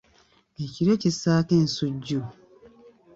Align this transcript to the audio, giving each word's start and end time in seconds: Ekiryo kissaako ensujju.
Ekiryo 0.63 0.95
kissaako 1.01 1.51
ensujju. 1.61 2.21